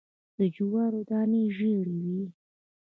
د 0.37 0.39
جوارو 0.55 1.01
دانی 1.09 1.43
ژیړې 1.57 1.97
وي 2.05 2.23